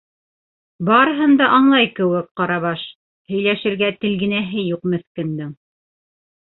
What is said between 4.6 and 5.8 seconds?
юҡ меҫкендең...